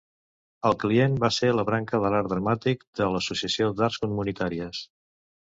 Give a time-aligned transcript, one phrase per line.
[0.69, 4.83] El client va ser la branca de Art dramàtic de l'Associació d'Arts Comunitàries.